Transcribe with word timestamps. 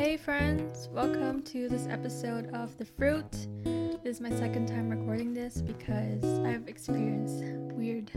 Hey 0.00 0.16
friends, 0.16 0.88
welcome 0.92 1.42
to 1.42 1.68
this 1.68 1.86
episode 1.86 2.48
of 2.54 2.74
The 2.78 2.86
Fruit. 2.86 3.30
This 4.02 4.16
is 4.16 4.20
my 4.22 4.30
second 4.30 4.66
time 4.66 4.88
recording 4.88 5.34
this 5.34 5.60
because 5.60 6.24
I've 6.38 6.66
experienced 6.68 7.44
weird, 7.74 8.10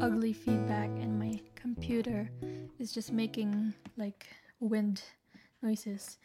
ugly 0.00 0.32
feedback 0.32 0.88
and 0.88 1.18
my 1.18 1.42
computer 1.56 2.30
is 2.78 2.90
just 2.90 3.12
making 3.12 3.74
like 3.98 4.28
wind 4.60 5.02
noises. 5.60 6.16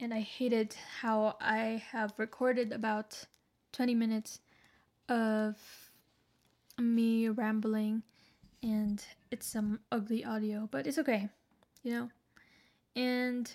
And 0.00 0.14
I 0.14 0.20
hated 0.20 0.74
how 1.02 1.36
I 1.38 1.82
have 1.90 2.14
recorded 2.16 2.72
about 2.72 3.22
20 3.72 3.94
minutes 3.94 4.40
of 5.10 5.56
me 6.78 7.28
rambling 7.28 8.02
and 8.62 9.04
it's 9.30 9.46
some 9.46 9.80
ugly 9.92 10.24
audio, 10.24 10.70
but 10.72 10.86
it's 10.86 10.96
okay, 10.96 11.28
you 11.82 11.90
know? 11.90 12.08
And 12.96 13.52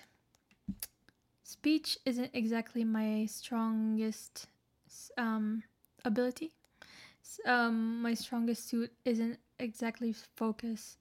speech 1.48 1.96
isn't 2.04 2.30
exactly 2.34 2.84
my 2.84 3.24
strongest 3.24 4.48
um, 5.16 5.62
ability. 6.04 6.52
Um, 7.46 8.02
my 8.02 8.12
strongest 8.12 8.68
suit 8.68 8.92
isn't 9.06 9.38
exactly 9.58 10.12
focus 10.12 10.98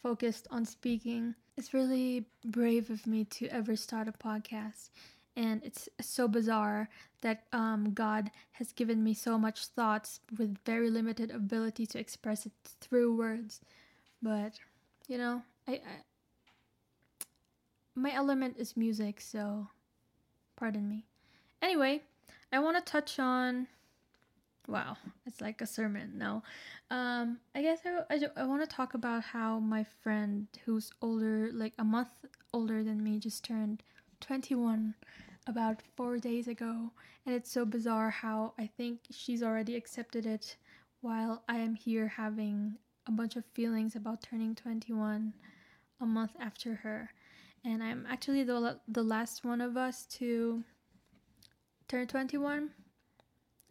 focused 0.00 0.46
on 0.52 0.64
speaking. 0.64 1.34
It's 1.56 1.74
really 1.74 2.26
brave 2.44 2.90
of 2.90 3.08
me 3.08 3.24
to 3.24 3.48
ever 3.48 3.74
start 3.74 4.06
a 4.06 4.12
podcast. 4.12 4.90
And 5.36 5.60
it's 5.64 5.88
so 6.00 6.28
bizarre 6.28 6.88
that 7.22 7.42
um, 7.52 7.92
God 7.92 8.30
has 8.52 8.70
given 8.72 9.02
me 9.02 9.14
so 9.14 9.36
much 9.36 9.66
thoughts 9.66 10.20
with 10.38 10.58
very 10.64 10.90
limited 10.90 11.32
ability 11.32 11.86
to 11.86 11.98
express 11.98 12.46
it 12.46 12.52
through 12.80 13.16
words. 13.16 13.60
But, 14.22 14.60
you 15.08 15.18
know, 15.18 15.42
I, 15.66 15.72
I 15.72 15.80
my 17.96 18.12
element 18.12 18.54
is 18.58 18.76
music, 18.76 19.20
so 19.20 19.66
Pardon 20.58 20.88
me. 20.88 21.04
Anyway, 21.62 22.02
I 22.52 22.58
want 22.58 22.84
to 22.84 22.92
touch 22.92 23.20
on. 23.20 23.68
Wow, 24.66 24.96
it's 25.24 25.40
like 25.40 25.60
a 25.62 25.66
sermon. 25.66 26.12
No, 26.16 26.42
um, 26.90 27.38
I 27.54 27.62
guess 27.62 27.78
I, 27.86 28.14
I, 28.14 28.42
I 28.42 28.44
want 28.44 28.68
to 28.68 28.76
talk 28.76 28.94
about 28.94 29.22
how 29.22 29.60
my 29.60 29.86
friend, 30.02 30.48
who's 30.64 30.90
older, 31.00 31.50
like 31.52 31.74
a 31.78 31.84
month 31.84 32.08
older 32.52 32.82
than 32.82 33.02
me, 33.02 33.20
just 33.20 33.44
turned 33.44 33.84
21 34.20 34.94
about 35.46 35.80
four 35.96 36.18
days 36.18 36.48
ago. 36.48 36.90
And 37.24 37.34
it's 37.36 37.52
so 37.52 37.64
bizarre 37.64 38.10
how 38.10 38.52
I 38.58 38.66
think 38.66 39.00
she's 39.12 39.44
already 39.44 39.76
accepted 39.76 40.26
it 40.26 40.56
while 41.02 41.44
I 41.48 41.58
am 41.58 41.76
here 41.76 42.08
having 42.08 42.74
a 43.06 43.12
bunch 43.12 43.36
of 43.36 43.44
feelings 43.54 43.94
about 43.94 44.22
turning 44.22 44.56
21 44.56 45.34
a 46.00 46.06
month 46.06 46.32
after 46.40 46.74
her 46.74 47.10
and 47.64 47.82
I'm 47.82 48.06
actually 48.08 48.44
the 48.44 48.78
the 48.88 49.02
last 49.02 49.44
one 49.44 49.60
of 49.60 49.76
us 49.76 50.06
to 50.18 50.62
turn 51.88 52.06
21. 52.06 52.70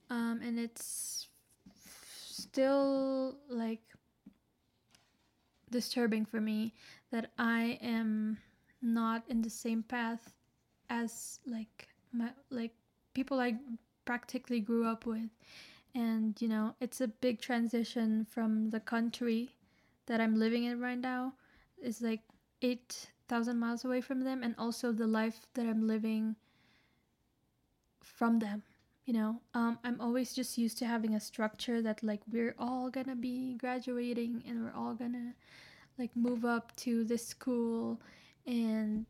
Um, 0.10 0.40
and 0.44 0.58
it's 0.58 1.28
still 2.30 3.38
like 3.50 3.82
disturbing 5.70 6.26
for 6.26 6.40
me 6.40 6.74
that 7.12 7.32
I 7.38 7.78
am 7.82 8.38
not 8.82 9.24
in 9.28 9.42
the 9.42 9.50
same 9.50 9.84
path 9.84 10.34
as 10.90 11.40
like 11.46 11.90
my 12.14 12.30
like 12.50 12.72
people 13.14 13.40
I 13.40 13.56
practically 14.06 14.62
grew 14.62 14.88
up 14.88 15.06
with 15.06 15.30
and 15.94 16.40
you 16.42 16.48
know 16.48 16.76
it's 16.80 17.02
a 17.02 17.08
big 17.08 17.42
transition 17.42 18.26
from 18.30 18.70
the 18.70 18.80
country 18.80 19.56
that 20.06 20.22
I'm 20.22 20.40
living 20.40 20.64
in 20.64 20.80
right 20.80 20.98
now 20.98 21.34
is 21.84 22.02
like 22.02 22.22
eight 22.62 23.10
thousand 23.28 23.60
miles 23.60 23.86
away 23.86 24.02
from 24.02 24.22
them 24.24 24.44
and 24.44 24.56
also 24.58 24.92
the 24.92 25.08
life 25.08 25.40
that 25.54 25.66
I'm 25.66 25.88
living 25.88 26.36
from 28.04 28.40
them. 28.40 28.64
You 29.06 29.14
know, 29.14 29.42
um, 29.54 29.80
I'm 29.84 30.02
always 30.02 30.34
just 30.34 30.58
used 30.58 30.78
to 30.80 30.86
having 30.86 31.16
a 31.16 31.20
structure 31.20 31.82
that 31.82 32.04
like 32.04 32.22
we're 32.30 32.56
all 32.60 32.90
gonna 32.90 33.16
be 33.16 33.56
graduating 33.56 34.44
and 34.48 34.64
we're 34.64 34.74
all 34.74 34.94
gonna 34.94 35.34
like 35.98 36.16
move 36.16 36.46
up 36.46 36.76
to 36.78 37.04
this 37.04 37.26
school 37.26 38.00
and 38.46 39.06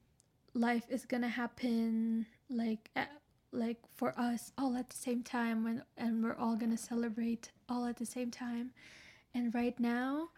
life 0.54 0.86
is 0.90 1.06
gonna 1.06 1.28
happen 1.28 2.26
like 2.50 2.90
at, 2.96 3.12
like 3.52 3.78
for 3.96 4.18
us 4.20 4.52
all 4.58 4.76
at 4.76 4.90
the 4.90 4.96
same 4.96 5.24
time 5.24 5.64
when 5.64 5.84
and 5.98 6.24
we're 6.24 6.36
all 6.36 6.56
gonna 6.56 6.78
celebrate 6.78 7.52
all 7.70 7.86
at 7.86 7.98
the 7.98 8.06
same 8.06 8.32
time 8.32 8.72
and 9.34 9.54
right 9.54 9.80
now 9.80 10.30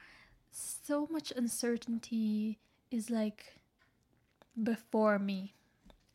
so 0.51 1.07
much 1.11 1.31
uncertainty 1.35 2.59
is 2.91 3.09
like 3.09 3.58
before 4.63 5.19
me. 5.19 5.53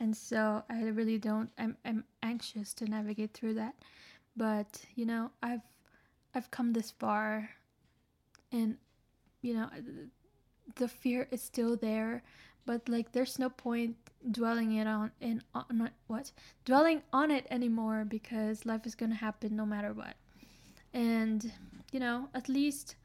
And 0.00 0.16
so 0.16 0.64
I 0.68 0.82
really 0.84 1.18
don't 1.18 1.50
I'm 1.58 1.76
I'm 1.84 2.04
anxious 2.22 2.74
to 2.74 2.84
navigate 2.84 3.32
through 3.32 3.54
that. 3.54 3.74
But, 4.36 4.84
you 4.94 5.06
know, 5.06 5.30
I've 5.42 5.62
I've 6.34 6.50
come 6.50 6.72
this 6.72 6.90
far 6.90 7.50
and 8.52 8.76
you 9.42 9.54
know, 9.54 9.68
the 10.76 10.88
fear 10.88 11.28
is 11.30 11.42
still 11.42 11.76
there, 11.76 12.22
but 12.64 12.88
like 12.88 13.12
there's 13.12 13.38
no 13.38 13.50
point 13.50 13.96
dwelling 14.30 14.72
it 14.72 14.86
on 14.86 15.12
in 15.20 15.42
on 15.54 15.90
what 16.06 16.32
dwelling 16.64 17.02
on 17.12 17.30
it 17.30 17.46
anymore 17.50 18.06
because 18.08 18.64
life 18.64 18.86
is 18.86 18.94
going 18.94 19.10
to 19.10 19.16
happen 19.16 19.54
no 19.54 19.66
matter 19.66 19.92
what. 19.92 20.14
And 20.92 21.52
you 21.92 22.00
know, 22.00 22.28
at 22.34 22.48
least 22.48 22.96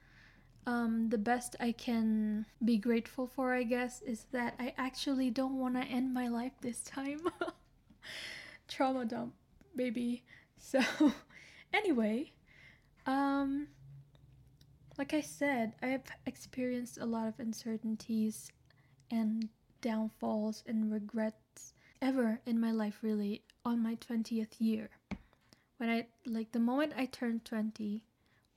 um, 0.70 1.10
the 1.10 1.18
best 1.18 1.56
I 1.60 1.72
can 1.72 2.46
be 2.64 2.78
grateful 2.78 3.26
for, 3.26 3.56
I 3.56 3.64
guess, 3.64 4.04
is 4.04 4.26
that 4.32 4.54
I 4.60 4.76
actually 4.78 5.32
don't 5.32 5.58
want 5.58 5.74
to 5.74 5.82
end 5.82 6.14
my 6.14 6.28
life 6.28 6.52
this 6.62 6.82
time. 6.82 7.22
Trauma 8.68 9.06
dump, 9.06 9.34
baby. 9.76 10.24
So, 10.60 10.80
anyway, 11.74 12.34
um, 13.08 13.68
like 15.00 15.16
I 15.16 15.22
said, 15.22 15.74
I've 15.82 16.04
experienced 16.28 17.00
a 17.00 17.06
lot 17.06 17.28
of 17.28 17.40
uncertainties 17.40 18.52
and 19.10 19.50
downfalls 19.82 20.64
and 20.68 20.92
regrets 20.92 21.74
ever 22.00 22.42
in 22.46 22.60
my 22.60 22.72
life, 22.72 23.00
really, 23.02 23.42
on 23.66 23.82
my 23.82 23.96
20th 23.96 24.60
year. 24.60 24.92
When 25.78 25.90
I, 25.90 26.06
like, 26.28 26.52
the 26.52 26.60
moment 26.60 26.94
I 26.96 27.08
turned 27.08 27.44
20, 27.44 28.04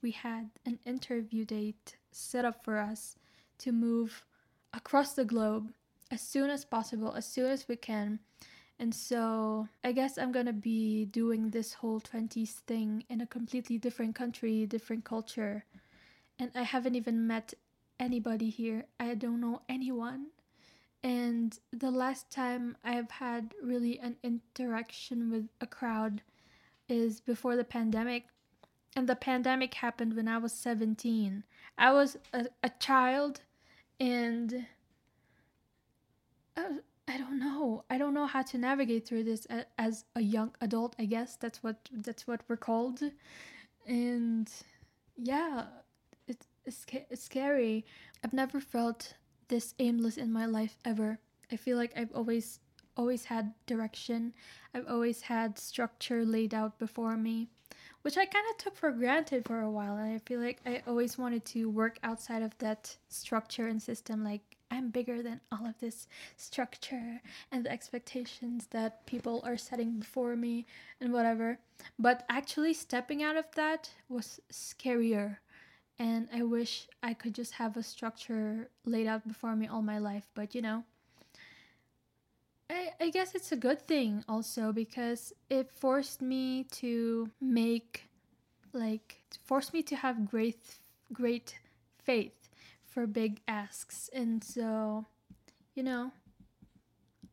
we 0.03 0.11
had 0.11 0.49
an 0.65 0.77
interview 0.85 1.45
date 1.45 1.95
set 2.11 2.45
up 2.45 2.63
for 2.63 2.77
us 2.77 3.15
to 3.59 3.71
move 3.71 4.25
across 4.73 5.13
the 5.13 5.25
globe 5.25 5.71
as 6.11 6.21
soon 6.21 6.49
as 6.49 6.65
possible, 6.65 7.13
as 7.15 7.25
soon 7.25 7.49
as 7.49 7.67
we 7.67 7.77
can. 7.77 8.19
And 8.77 8.93
so 8.93 9.67
I 9.83 9.93
guess 9.93 10.17
I'm 10.17 10.31
gonna 10.31 10.53
be 10.53 11.05
doing 11.05 11.49
this 11.49 11.73
whole 11.73 12.01
20s 12.01 12.51
thing 12.67 13.05
in 13.09 13.21
a 13.21 13.27
completely 13.27 13.77
different 13.77 14.13
country, 14.13 14.65
different 14.65 15.05
culture. 15.05 15.65
And 16.37 16.51
I 16.53 16.63
haven't 16.63 16.95
even 16.95 17.25
met 17.25 17.53
anybody 17.99 18.49
here. 18.49 18.85
I 18.99 19.15
don't 19.15 19.39
know 19.39 19.61
anyone. 19.69 20.27
And 21.01 21.57
the 21.71 21.91
last 21.91 22.29
time 22.29 22.77
I've 22.83 23.11
had 23.11 23.53
really 23.61 23.99
an 23.99 24.17
interaction 24.23 25.31
with 25.31 25.47
a 25.61 25.67
crowd 25.67 26.21
is 26.89 27.21
before 27.21 27.55
the 27.55 27.63
pandemic 27.63 28.25
and 28.95 29.07
the 29.07 29.15
pandemic 29.15 29.73
happened 29.75 30.15
when 30.15 30.27
I 30.27 30.37
was 30.37 30.53
17. 30.53 31.43
I 31.77 31.91
was 31.91 32.17
a, 32.33 32.45
a 32.63 32.69
child 32.79 33.41
and 33.99 34.65
uh, 36.55 36.61
I 37.07 37.17
don't 37.17 37.39
know. 37.39 37.83
I 37.89 37.97
don't 37.97 38.13
know 38.13 38.27
how 38.27 38.43
to 38.43 38.57
navigate 38.57 39.07
through 39.07 39.23
this 39.23 39.47
as 39.77 40.05
a 40.15 40.21
young 40.21 40.51
adult, 40.61 40.95
I 40.99 41.05
guess. 41.05 41.35
That's 41.35 41.61
what 41.63 41.89
that's 41.91 42.27
what 42.27 42.41
we're 42.47 42.57
called. 42.57 43.01
And 43.85 44.49
yeah, 45.17 45.65
it's, 46.27 46.47
it's, 46.65 46.85
it's 47.09 47.23
scary. 47.23 47.85
I've 48.23 48.33
never 48.33 48.61
felt 48.61 49.15
this 49.49 49.73
aimless 49.79 50.17
in 50.17 50.31
my 50.31 50.45
life 50.45 50.77
ever. 50.85 51.19
I 51.51 51.57
feel 51.57 51.77
like 51.77 51.93
I've 51.97 52.13
always 52.13 52.59
always 52.95 53.25
had 53.25 53.53
direction. 53.65 54.33
I've 54.73 54.87
always 54.87 55.21
had 55.21 55.57
structure 55.57 56.23
laid 56.23 56.53
out 56.53 56.77
before 56.77 57.17
me 57.17 57.49
which 58.03 58.17
I 58.17 58.25
kind 58.25 58.45
of 58.51 58.57
took 58.57 58.75
for 58.75 58.91
granted 58.91 59.45
for 59.45 59.61
a 59.61 59.69
while. 59.69 59.97
And 59.97 60.13
I 60.13 60.19
feel 60.19 60.39
like 60.39 60.59
I 60.65 60.83
always 60.85 61.17
wanted 61.17 61.43
to 61.45 61.69
work 61.69 61.97
outside 62.03 62.43
of 62.43 62.57
that 62.59 62.95
structure 63.09 63.67
and 63.67 63.81
system. 63.81 64.23
Like, 64.23 64.41
I'm 64.69 64.89
bigger 64.89 65.21
than 65.21 65.39
all 65.51 65.65
of 65.65 65.79
this 65.79 66.07
structure 66.35 67.21
and 67.51 67.65
the 67.65 67.71
expectations 67.71 68.67
that 68.71 69.05
people 69.05 69.41
are 69.45 69.57
setting 69.57 69.99
before 69.99 70.35
me 70.35 70.65
and 70.99 71.13
whatever. 71.13 71.59
But 71.97 72.25
actually, 72.29 72.73
stepping 72.73 73.23
out 73.23 73.37
of 73.37 73.45
that 73.55 73.89
was 74.09 74.39
scarier. 74.51 75.37
And 75.99 76.27
I 76.33 76.41
wish 76.41 76.87
I 77.01 77.13
could 77.13 77.35
just 77.35 77.53
have 77.53 77.77
a 77.77 77.83
structure 77.83 78.69
laid 78.83 79.07
out 79.07 79.27
before 79.27 79.55
me 79.55 79.67
all 79.67 79.81
my 79.81 79.99
life. 79.99 80.27
But 80.33 80.55
you 80.55 80.61
know, 80.61 80.83
I, 82.73 82.91
I 82.99 83.09
guess 83.09 83.35
it's 83.35 83.51
a 83.51 83.55
good 83.55 83.87
thing 83.87 84.23
also 84.27 84.71
because 84.71 85.31
it 85.49 85.69
forced 85.69 86.21
me 86.21 86.65
to 86.71 87.29
make 87.39 88.09
like 88.73 89.21
forced 89.45 89.73
me 89.73 89.83
to 89.83 89.95
have 89.95 90.27
great 90.27 90.79
great 91.11 91.59
faith 92.03 92.49
for 92.85 93.05
big 93.05 93.41
asks 93.47 94.09
and 94.13 94.43
so 94.43 95.05
you 95.75 95.83
know 95.83 96.11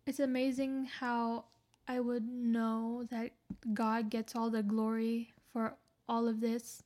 it's 0.06 0.20
amazing 0.20 0.88
how 0.98 1.44
I 1.88 2.00
would 2.00 2.28
know 2.28 3.04
that 3.10 3.32
God 3.72 4.10
gets 4.10 4.36
all 4.36 4.50
the 4.50 4.62
glory 4.62 5.32
for 5.52 5.74
all 6.08 6.28
of 6.28 6.40
this 6.40 6.82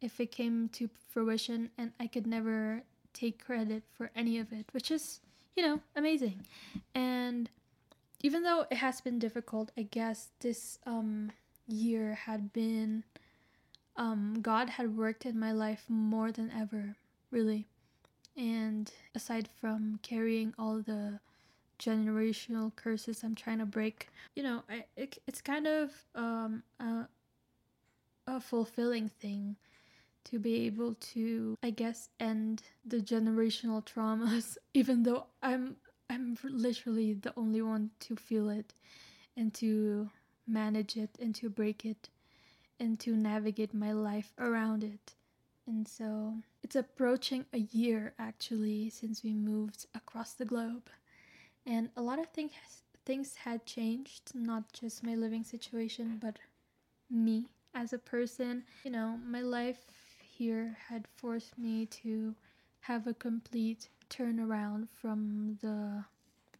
if 0.00 0.20
it 0.20 0.32
came 0.32 0.68
to 0.70 0.88
fruition 1.08 1.70
and 1.78 1.92
I 1.98 2.06
could 2.06 2.26
never 2.26 2.82
take 3.12 3.44
credit 3.44 3.82
for 3.92 4.10
any 4.14 4.38
of 4.38 4.52
it, 4.52 4.66
which 4.72 4.90
is, 4.90 5.20
you 5.56 5.64
know, 5.64 5.80
amazing. 5.96 6.46
And 6.94 7.50
even 8.20 8.42
though 8.42 8.66
it 8.70 8.76
has 8.76 9.00
been 9.00 9.18
difficult, 9.18 9.70
I 9.76 9.82
guess 9.82 10.28
this 10.40 10.78
um, 10.86 11.32
year 11.66 12.14
had 12.14 12.52
been, 12.52 13.04
um, 13.96 14.38
God 14.42 14.70
had 14.70 14.96
worked 14.96 15.24
in 15.24 15.38
my 15.38 15.52
life 15.52 15.84
more 15.88 16.30
than 16.30 16.50
ever, 16.50 16.96
really. 17.30 17.66
And 18.36 18.90
aside 19.14 19.48
from 19.60 19.98
carrying 20.02 20.54
all 20.58 20.80
the 20.80 21.20
generational 21.78 22.74
curses 22.76 23.24
I'm 23.24 23.34
trying 23.34 23.58
to 23.58 23.66
break, 23.66 24.08
you 24.36 24.42
know, 24.42 24.62
I, 24.68 24.84
it, 24.96 25.18
it's 25.26 25.40
kind 25.40 25.66
of 25.66 25.90
um, 26.14 26.62
a, 26.78 27.08
a 28.26 28.40
fulfilling 28.40 29.08
thing 29.08 29.56
to 30.22 30.38
be 30.38 30.66
able 30.66 30.94
to 31.00 31.56
i 31.62 31.70
guess 31.70 32.10
end 32.20 32.62
the 32.84 32.98
generational 32.98 33.82
traumas 33.84 34.58
even 34.74 35.02
though 35.02 35.24
i'm 35.42 35.76
i'm 36.10 36.36
literally 36.44 37.14
the 37.14 37.32
only 37.36 37.62
one 37.62 37.90
to 38.00 38.16
feel 38.16 38.50
it 38.50 38.74
and 39.36 39.54
to 39.54 40.10
manage 40.46 40.96
it 40.96 41.10
and 41.20 41.34
to 41.36 41.48
break 41.48 41.84
it 41.84 42.08
and 42.78 42.98
to 42.98 43.14
navigate 43.14 43.74
my 43.74 43.92
life 43.92 44.32
around 44.38 44.82
it. 44.82 45.14
And 45.66 45.86
so 45.86 46.34
it's 46.62 46.74
approaching 46.74 47.44
a 47.52 47.58
year 47.58 48.14
actually 48.18 48.90
since 48.90 49.22
we 49.22 49.34
moved 49.34 49.86
across 49.94 50.32
the 50.32 50.44
globe. 50.44 50.88
And 51.66 51.90
a 51.96 52.02
lot 52.02 52.18
of 52.18 52.28
things 52.28 52.52
things 53.06 53.34
had 53.34 53.64
changed 53.66 54.32
not 54.34 54.72
just 54.72 55.02
my 55.02 55.14
living 55.14 55.44
situation 55.44 56.18
but 56.20 56.38
me 57.10 57.48
as 57.74 57.92
a 57.92 57.98
person. 57.98 58.64
You 58.84 58.90
know 58.90 59.18
my 59.24 59.42
life 59.42 59.84
here 60.22 60.76
had 60.88 61.06
forced 61.16 61.56
me 61.58 61.86
to 62.02 62.34
have 62.80 63.06
a 63.06 63.14
complete 63.14 63.88
turnaround 64.10 64.88
from 65.00 65.58
the 65.62 66.04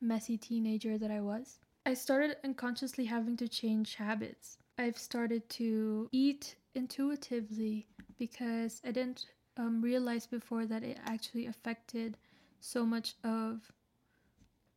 messy 0.00 0.38
teenager 0.38 0.96
that 0.96 1.10
I 1.10 1.20
was. 1.20 1.58
I 1.84 1.94
started 1.94 2.36
unconsciously 2.44 3.04
having 3.04 3.36
to 3.38 3.48
change 3.48 3.96
habits. 3.96 4.58
I've 4.78 4.98
started 4.98 5.48
to 5.50 6.08
eat 6.12 6.54
intuitively 6.74 7.86
because 8.18 8.80
I 8.84 8.92
didn't 8.92 9.26
um, 9.56 9.82
realize 9.82 10.26
before 10.26 10.66
that 10.66 10.82
it 10.82 10.98
actually 11.04 11.46
affected 11.46 12.16
so 12.60 12.84
much 12.84 13.14
of 13.24 13.72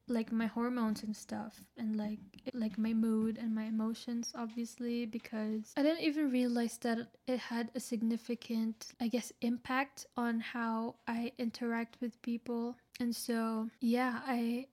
like 0.07 0.31
my 0.31 0.47
hormones 0.47 1.03
and 1.03 1.15
stuff 1.15 1.61
and 1.77 1.95
like 1.95 2.19
like 2.53 2.77
my 2.77 2.93
mood 2.93 3.37
and 3.37 3.55
my 3.55 3.63
emotions 3.63 4.33
obviously 4.35 5.05
because 5.05 5.73
I 5.77 5.83
didn't 5.83 6.03
even 6.03 6.29
realize 6.29 6.77
that 6.79 7.07
it 7.25 7.39
had 7.39 7.71
a 7.73 7.79
significant 7.79 8.91
I 8.99 9.07
guess 9.07 9.31
impact 9.41 10.05
on 10.17 10.41
how 10.41 10.95
I 11.07 11.31
interact 11.37 11.97
with 12.01 12.21
people. 12.21 12.75
And 12.99 13.15
so 13.15 13.69
yeah 13.79 14.19
I 14.25 14.67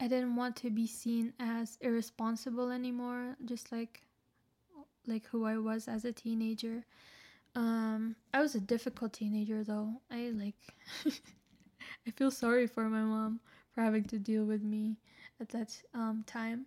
I 0.00 0.08
didn't 0.08 0.36
want 0.36 0.56
to 0.56 0.70
be 0.70 0.86
seen 0.86 1.34
as 1.38 1.76
irresponsible 1.80 2.70
anymore 2.70 3.36
just 3.44 3.70
like 3.72 4.02
like 5.06 5.26
who 5.26 5.44
I 5.44 5.58
was 5.58 5.86
as 5.86 6.06
a 6.06 6.12
teenager. 6.12 6.84
Um 7.54 8.16
I 8.32 8.40
was 8.40 8.54
a 8.54 8.60
difficult 8.60 9.12
teenager 9.12 9.64
though. 9.64 10.00
I 10.10 10.30
like 10.34 10.56
I 12.06 12.10
feel 12.12 12.30
sorry 12.30 12.66
for 12.66 12.88
my 12.88 13.02
mom 13.02 13.40
for 13.78 13.82
having 13.82 14.02
to 14.02 14.18
deal 14.18 14.44
with 14.44 14.64
me 14.64 14.96
at 15.40 15.50
that 15.50 15.80
um, 15.94 16.24
time. 16.26 16.66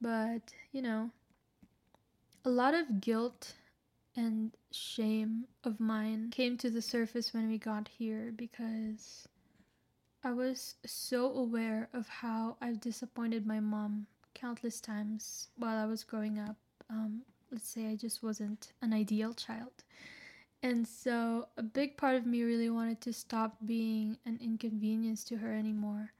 But, 0.00 0.54
you 0.70 0.82
know, 0.82 1.10
a 2.44 2.48
lot 2.48 2.74
of 2.74 3.00
guilt 3.00 3.54
and 4.14 4.52
shame 4.70 5.46
of 5.64 5.80
mine 5.80 6.30
came 6.30 6.56
to 6.58 6.70
the 6.70 6.80
surface 6.80 7.34
when 7.34 7.48
we 7.48 7.58
got 7.58 7.88
here 7.88 8.32
because 8.36 9.26
I 10.22 10.30
was 10.30 10.76
so 10.86 11.32
aware 11.34 11.88
of 11.92 12.06
how 12.06 12.56
I've 12.60 12.80
disappointed 12.80 13.48
my 13.48 13.58
mom 13.58 14.06
countless 14.34 14.80
times 14.80 15.48
while 15.56 15.76
I 15.76 15.86
was 15.86 16.04
growing 16.04 16.38
up. 16.38 16.54
Um, 16.88 17.22
let's 17.50 17.68
say 17.68 17.88
I 17.88 17.96
just 17.96 18.22
wasn't 18.22 18.70
an 18.80 18.92
ideal 18.92 19.32
child. 19.34 19.72
And 20.62 20.86
so 20.86 21.48
a 21.56 21.64
big 21.64 21.96
part 21.96 22.14
of 22.14 22.26
me 22.26 22.44
really 22.44 22.70
wanted 22.70 23.00
to 23.00 23.12
stop 23.12 23.56
being 23.66 24.18
an 24.24 24.38
inconvenience 24.40 25.24
to 25.24 25.38
her 25.38 25.52
anymore 25.52 26.12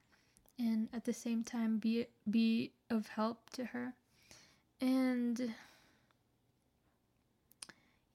and 0.59 0.89
at 0.93 1.05
the 1.05 1.13
same 1.13 1.43
time 1.43 1.79
be 1.79 2.07
be 2.31 2.73
of 2.91 3.09
help 3.09 3.51
to 3.51 3.67
her. 3.67 3.95
And 4.81 5.55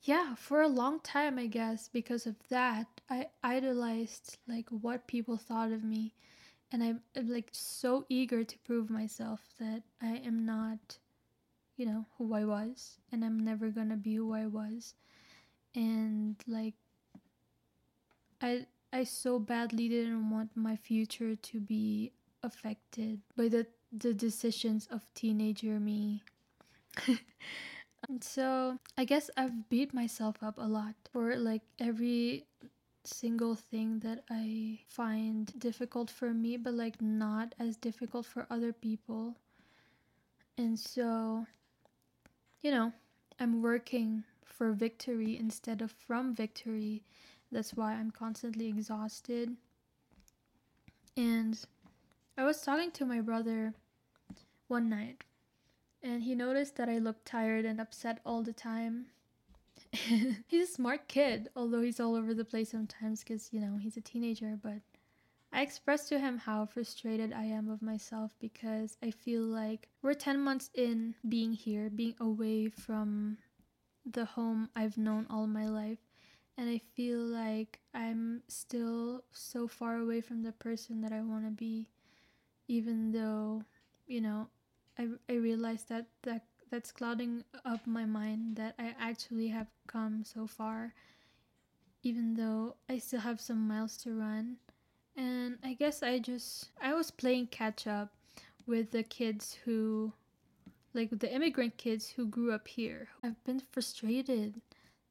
yeah, 0.03 0.35
for 0.35 0.61
a 0.61 0.67
long 0.67 0.99
time 1.01 1.37
I 1.37 1.47
guess 1.47 1.89
because 1.91 2.25
of 2.25 2.35
that, 2.49 2.87
I 3.09 3.27
idolized 3.43 4.37
like 4.47 4.69
what 4.69 5.07
people 5.07 5.37
thought 5.37 5.71
of 5.71 5.83
me 5.83 6.13
and 6.71 6.83
I'm, 6.83 7.01
I'm 7.15 7.29
like 7.29 7.49
so 7.51 8.05
eager 8.09 8.43
to 8.43 8.57
prove 8.59 8.89
myself 8.89 9.41
that 9.59 9.83
I 10.01 10.17
am 10.17 10.45
not 10.45 10.97
you 11.77 11.85
know 11.85 12.05
who 12.17 12.33
I 12.33 12.43
was 12.43 12.97
and 13.11 13.23
I'm 13.23 13.39
never 13.39 13.71
to 13.71 13.95
be 13.95 14.15
who 14.15 14.33
I 14.33 14.47
was. 14.47 14.93
And 15.73 16.35
like 16.47 16.73
I 18.41 18.65
I 18.91 19.03
so 19.03 19.39
badly 19.39 19.87
didn't 19.87 20.29
want 20.29 20.55
my 20.55 20.75
future 20.75 21.35
to 21.35 21.59
be 21.59 22.11
affected 22.43 23.21
by 23.35 23.47
the 23.47 23.67
the 23.91 24.13
decisions 24.13 24.87
of 24.91 25.01
teenager 25.15 25.79
me. 25.79 26.23
and 28.09 28.23
so 28.23 28.77
I 28.97 29.05
guess 29.05 29.29
I've 29.35 29.69
beat 29.69 29.93
myself 29.93 30.37
up 30.41 30.57
a 30.57 30.67
lot 30.67 30.95
for 31.11 31.35
like 31.35 31.63
every 31.79 32.45
single 33.03 33.55
thing 33.55 33.99
that 33.99 34.23
I 34.29 34.79
find 34.87 35.51
difficult 35.59 36.09
for 36.09 36.33
me, 36.33 36.57
but 36.57 36.73
like 36.73 37.01
not 37.01 37.55
as 37.59 37.77
difficult 37.77 38.25
for 38.25 38.45
other 38.49 38.73
people. 38.73 39.35
And 40.57 40.77
so, 40.77 41.45
you 42.61 42.71
know, 42.71 42.91
I'm 43.39 43.61
working 43.61 44.23
for 44.43 44.71
victory 44.71 45.37
instead 45.37 45.81
of 45.81 45.91
from 45.91 46.35
victory. 46.35 47.03
That's 47.51 47.73
why 47.73 47.93
I'm 47.93 48.11
constantly 48.11 48.67
exhausted. 48.67 49.55
And 51.17 51.59
I 52.39 52.45
was 52.45 52.61
talking 52.61 52.91
to 52.91 53.05
my 53.05 53.19
brother 53.19 53.73
one 54.69 54.87
night, 54.87 55.25
and 56.01 56.23
he 56.23 56.35
noticed 56.35 56.77
that 56.77 56.87
I 56.87 56.97
looked 56.97 57.25
tired 57.25 57.65
and 57.65 57.81
upset 57.81 58.21
all 58.25 58.43
the 58.43 58.53
time. 58.53 59.07
he's 59.91 60.69
a 60.69 60.71
smart 60.71 61.09
kid, 61.09 61.49
although 61.53 61.81
he's 61.81 61.99
all 61.99 62.15
over 62.15 62.33
the 62.33 62.45
place 62.45 62.71
sometimes 62.71 63.25
because, 63.25 63.49
you 63.51 63.59
know, 63.59 63.75
he's 63.75 63.97
a 63.97 64.01
teenager. 64.01 64.57
But 64.63 64.79
I 65.51 65.63
expressed 65.63 66.07
to 66.09 66.19
him 66.19 66.37
how 66.37 66.65
frustrated 66.65 67.33
I 67.33 67.43
am 67.43 67.69
of 67.69 67.81
myself 67.81 68.31
because 68.39 68.95
I 69.03 69.11
feel 69.11 69.41
like 69.41 69.89
we're 70.01 70.13
10 70.13 70.39
months 70.39 70.69
in 70.73 71.15
being 71.27 71.51
here, 71.51 71.89
being 71.89 72.15
away 72.21 72.69
from 72.69 73.37
the 74.09 74.23
home 74.23 74.69
I've 74.77 74.97
known 74.97 75.27
all 75.29 75.45
my 75.45 75.67
life. 75.67 75.99
And 76.57 76.69
I 76.69 76.79
feel 76.95 77.19
like 77.19 77.81
I'm 77.93 78.43
still 78.47 79.25
so 79.33 79.67
far 79.67 79.97
away 79.97 80.21
from 80.21 80.43
the 80.43 80.53
person 80.53 81.01
that 81.01 81.11
I 81.11 81.19
want 81.19 81.43
to 81.43 81.51
be 81.51 81.89
even 82.69 83.11
though 83.11 83.65
you 84.07 84.21
know 84.21 84.47
I, 84.97 85.07
I 85.27 85.33
realize 85.33 85.83
that 85.89 86.05
that 86.23 86.45
that's 86.71 86.93
clouding 86.93 87.43
up 87.65 87.85
my 87.85 88.05
mind 88.05 88.55
that 88.55 88.75
I 88.79 88.95
actually 88.97 89.49
have 89.49 89.67
come 89.87 90.23
so 90.23 90.47
far 90.47 90.93
even 92.03 92.35
though 92.35 92.75
I 92.87 92.99
still 92.99 93.19
have 93.19 93.41
some 93.41 93.67
miles 93.67 93.97
to 94.03 94.17
run 94.17 94.57
and 95.17 95.57
I 95.63 95.73
guess 95.73 96.01
I 96.01 96.19
just 96.19 96.69
I 96.81 96.93
was 96.93 97.11
playing 97.11 97.47
catch 97.47 97.87
up 97.87 98.13
with 98.65 98.91
the 98.91 99.03
kids 99.03 99.57
who 99.65 100.13
like 100.93 101.09
the 101.19 101.33
immigrant 101.33 101.77
kids 101.77 102.09
who 102.09 102.25
grew 102.25 102.51
up 102.51 102.67
here. 102.67 103.09
I've 103.23 103.43
been 103.43 103.61
frustrated 103.71 104.61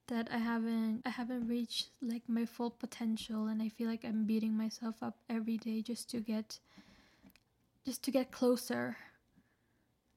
that 0.09 0.29
I 0.33 0.39
haven't 0.39 1.03
I 1.05 1.11
haven't 1.11 1.47
reached 1.47 1.91
like 2.01 2.23
my 2.29 2.47
full 2.47 2.71
potential 2.71 3.47
and 3.47 3.61
I 3.63 3.69
feel 3.69 3.89
like 3.89 4.05
I'm 4.05 4.25
beating 4.25 4.57
myself 4.57 5.03
up 5.03 5.19
every 5.29 5.59
day 5.59 5.83
just 5.83 6.11
to 6.11 6.21
get 6.21 6.59
just 7.85 8.03
to 8.05 8.11
get 8.11 8.31
closer. 8.31 8.97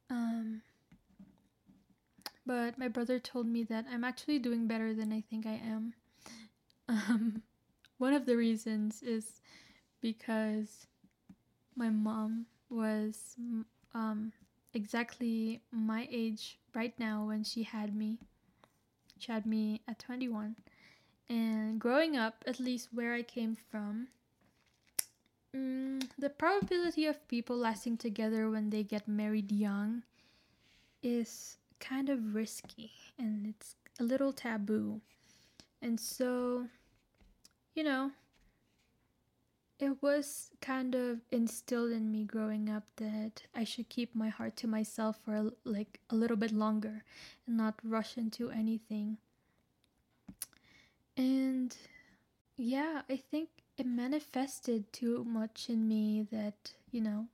Um, 0.10 0.62
but 2.46 2.78
my 2.78 2.88
brother 2.88 3.20
told 3.20 3.48
me 3.48 3.64
that 3.66 3.86
I'm 3.92 4.04
actually 4.04 4.40
doing 4.40 4.68
better 4.68 4.94
than 4.94 5.14
I 5.14 5.22
think 5.22 5.46
I 5.46 5.62
am. 5.66 5.94
Um, 6.88 7.44
one 7.98 8.14
of 8.14 8.26
the 8.26 8.36
reasons 8.36 9.02
is 9.04 9.42
because 10.02 10.88
my 11.76 11.90
mom 11.90 12.48
was 12.70 13.36
um, 13.94 14.32
exactly 14.74 15.62
my 15.72 16.08
age 16.12 16.58
right 16.74 16.94
now 17.00 17.26
when 17.26 17.44
she 17.44 17.64
had 17.64 17.96
me. 17.96 18.18
She 19.18 19.32
had 19.32 19.46
me 19.46 19.82
at 19.88 20.00
21. 20.00 20.56
And 21.30 21.80
growing 21.80 22.18
up, 22.18 22.44
at 22.48 22.60
least 22.60 22.90
where 22.92 23.14
I 23.14 23.22
came 23.22 23.56
from, 23.56 24.08
mm, 25.56 26.08
the 26.18 26.30
probability 26.30 27.06
of 27.06 27.28
people 27.28 27.58
lasting 27.58 27.98
together 27.98 28.50
when 28.50 28.70
they 28.70 28.84
get 28.84 29.08
married 29.08 29.52
young 29.52 30.04
is 31.04 31.58
kind 31.80 32.10
of 32.10 32.36
risky 32.36 32.92
and 33.18 33.48
it's 33.48 33.76
a 34.00 34.04
little 34.04 34.32
taboo. 34.32 35.02
And 35.82 36.00
so, 36.00 36.68
you 37.74 37.84
know, 37.84 38.12
it 39.80 40.02
was 40.02 40.52
kind 40.62 40.94
of 40.94 41.22
instilled 41.32 41.92
in 41.92 42.12
me 42.12 42.24
growing 42.24 42.70
up 42.70 42.84
that 42.98 43.42
I 43.56 43.64
should 43.64 43.90
keep 43.90 44.14
my 44.14 44.30
heart 44.30 44.56
to 44.58 44.68
myself 44.68 45.18
for 45.26 45.52
like 45.66 46.00
a 46.12 46.16
little 46.16 46.38
bit 46.38 46.52
longer 46.52 47.04
and 47.48 47.58
not 47.58 47.80
rush 47.84 48.16
into 48.16 48.52
anything. 48.52 49.18
And 51.18 51.76
yeah, 52.58 53.02
I 53.10 53.18
think 53.18 53.50
it 53.78 53.86
manifested 53.86 54.92
too 54.94 55.24
much 55.26 55.70
in 55.70 55.88
me 55.88 56.28
that, 56.32 56.74
you 56.92 57.02
know, 57.02 57.28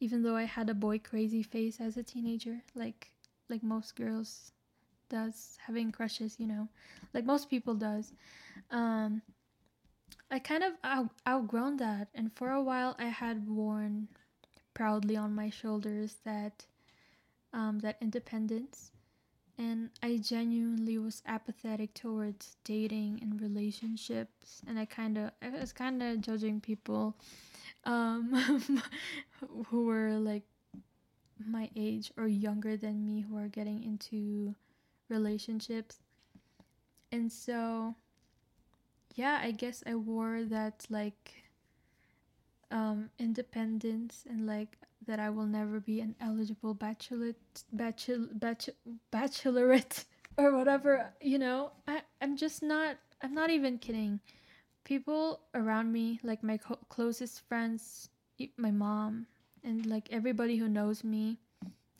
even 0.00 0.22
though 0.22 0.36
I 0.36 0.44
had 0.44 0.70
a 0.70 0.74
boy 0.74 0.98
crazy 0.98 1.42
face 1.42 1.80
as 1.80 1.96
a 1.96 2.02
teenager, 2.02 2.62
like 2.74 3.12
like 3.48 3.62
most 3.62 3.96
girls 3.96 4.52
does 5.08 5.58
having 5.66 5.90
crushes, 5.92 6.36
you 6.38 6.46
know, 6.46 6.68
like 7.14 7.24
most 7.24 7.50
people 7.50 7.74
does. 7.74 8.12
Um 8.70 9.22
I 10.30 10.38
kind 10.38 10.62
of 10.62 10.74
out- 10.84 11.14
outgrown 11.26 11.76
that, 11.78 12.08
and 12.14 12.32
for 12.32 12.50
a 12.50 12.62
while 12.62 12.96
I 12.98 13.06
had 13.06 13.46
worn 13.48 14.08
proudly 14.74 15.16
on 15.16 15.34
my 15.34 15.50
shoulders 15.50 16.16
that 16.24 16.66
um, 17.52 17.78
that 17.80 17.96
independence, 18.00 18.92
and 19.58 19.90
I 20.02 20.18
genuinely 20.18 20.98
was 20.98 21.22
apathetic 21.26 21.94
towards 21.94 22.56
dating 22.64 23.18
and 23.22 23.40
relationships, 23.40 24.62
and 24.66 24.78
I 24.78 24.84
kind 24.84 25.18
of 25.18 25.32
I 25.42 25.50
was 25.50 25.72
kind 25.72 26.02
of 26.02 26.20
judging 26.20 26.60
people 26.60 27.16
um, 27.84 28.32
who 29.68 29.84
were 29.84 30.12
like 30.12 30.44
my 31.44 31.70
age 31.76 32.12
or 32.16 32.26
younger 32.28 32.76
than 32.76 33.04
me 33.04 33.20
who 33.22 33.36
are 33.38 33.48
getting 33.48 33.82
into 33.84 34.54
relationships, 35.08 36.00
and 37.12 37.32
so 37.32 37.94
yeah, 39.14 39.40
I 39.42 39.50
guess 39.50 39.82
I 39.86 39.94
wore 39.96 40.44
that 40.44 40.86
like 40.90 41.44
um 42.70 43.10
independence 43.18 44.24
and 44.28 44.46
like 44.46 44.76
that 45.06 45.18
I 45.20 45.30
will 45.30 45.46
never 45.46 45.80
be 45.80 46.00
an 46.00 46.14
eligible 46.20 46.74
bachelorette 46.74 47.64
bachelor, 47.72 48.26
bachelor 48.32 48.74
bachelorette 49.12 50.04
or 50.38 50.56
whatever, 50.56 51.12
you 51.20 51.38
know. 51.38 51.72
I 51.86 52.02
I'm 52.20 52.36
just 52.36 52.62
not 52.62 52.96
I'm 53.22 53.34
not 53.34 53.50
even 53.50 53.78
kidding. 53.78 54.20
People 54.84 55.40
around 55.54 55.92
me, 55.92 56.20
like 56.22 56.42
my 56.42 56.56
co- 56.58 56.78
closest 56.88 57.46
friends, 57.48 58.08
my 58.56 58.70
mom, 58.70 59.26
and 59.64 59.86
like 59.86 60.08
everybody 60.10 60.56
who 60.56 60.68
knows 60.68 61.04
me, 61.04 61.38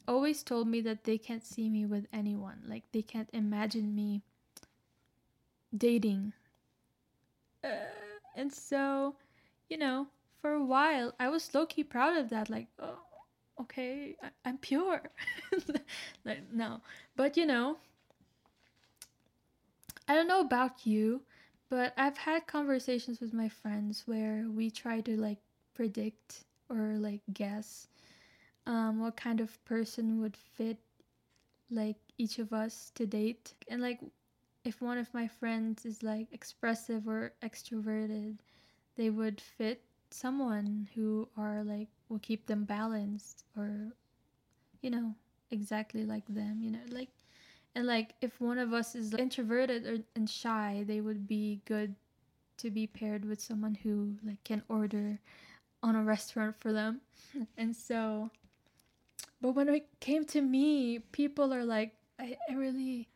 always 0.09 0.43
told 0.43 0.69
me 0.69 0.81
that 0.83 1.05
they 1.05 1.19
can't 1.19 1.45
see 1.45 1.69
me 1.69 1.87
with 1.87 2.07
anyone. 2.13 2.63
Like 2.67 2.85
they 2.93 3.03
can't 3.03 3.31
imagine 3.33 3.95
me 3.95 4.23
dating 5.77 6.33
uh, 7.65 7.69
and 8.35 8.53
so, 8.53 9.15
you 9.69 9.77
know, 9.79 10.07
for 10.41 10.53
a 10.53 10.65
while, 10.65 11.15
I 11.19 11.29
was 11.29 11.55
low 11.55 11.67
key 11.67 11.85
proud 11.85 12.17
of 12.17 12.31
that. 12.31 12.51
Like, 12.51 12.69
oh, 12.79 12.99
okay, 13.61 14.17
I- 14.23 14.49
am 14.49 14.59
pure. 14.59 15.03
like, 16.25 16.53
no. 16.53 16.81
But, 17.17 17.37
you 17.37 17.47
know, 17.47 17.79
I 20.09 20.15
don't 20.15 20.29
know 20.29 20.41
about 20.41 20.87
you, 20.87 21.23
but 21.69 21.93
I've 21.97 22.19
had 22.19 22.47
conversations 22.47 23.21
with 23.21 23.33
my 23.35 23.49
friends 23.49 24.05
where 24.07 24.47
we 24.49 24.71
try 24.71 25.01
to, 25.03 25.17
like, 25.17 25.39
predict 25.75 26.45
or, 26.69 26.97
like, 26.99 27.23
guess 27.33 27.89
um, 28.67 29.01
what 29.01 29.17
kind 29.17 29.41
of 29.41 29.63
person 29.65 30.21
would 30.21 30.37
fit, 30.37 30.79
like, 31.71 31.97
each 32.19 32.39
of 32.39 32.53
us 32.53 32.91
to 32.95 33.07
date. 33.07 33.55
And, 33.69 33.81
like, 33.83 34.01
if 34.65 34.81
one 34.81 34.99
of 34.99 35.13
my 35.15 35.27
friends 35.29 35.85
is 35.87 36.03
like 36.03 36.29
expressive 36.33 37.09
or 37.09 37.35
extroverted, 37.43 38.39
they 38.97 39.11
would 39.11 39.41
fit 39.41 39.83
someone 40.11 40.89
who 40.95 41.29
are 41.37 41.63
like 41.63 41.89
will 42.09 42.19
keep 42.19 42.47
them 42.47 42.65
balanced 42.65 43.45
or 43.57 43.93
you 44.81 44.91
know 44.91 45.15
exactly 45.51 46.05
like 46.05 46.27
them 46.29 46.59
you 46.63 46.71
know 46.71 46.79
like 46.91 47.09
and 47.75 47.87
like 47.87 48.15
if 48.21 48.41
one 48.41 48.59
of 48.59 48.73
us 48.73 48.95
is 48.95 49.13
like, 49.13 49.23
introverted 49.23 49.87
or 49.87 49.99
and 50.17 50.29
shy 50.29 50.85
they 50.87 51.01
would 51.01 51.27
be 51.27 51.61
good 51.65 51.95
to 52.57 52.71
be 52.71 52.87
paired 52.87 53.25
with 53.25 53.41
someone 53.41 53.75
who 53.83 54.15
like 54.25 54.43
can 54.45 54.63
order 54.69 55.19
on 55.83 55.95
a 55.95 56.03
restaurant 56.03 56.57
for 56.59 56.73
them 56.73 57.01
and 57.57 57.75
so 57.75 58.31
but 59.41 59.53
when 59.53 59.69
it 59.69 59.87
came 60.01 60.25
to 60.25 60.41
me 60.41 60.99
people 61.13 61.53
are 61.55 61.65
like 61.65 61.93
i, 62.19 62.37
I 62.49 62.55
really 62.55 63.09